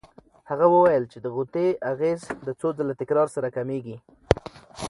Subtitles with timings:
[0.49, 3.97] هغه وویل چې د غوطې اغېز د څو ځله تکرار سره کمېږي.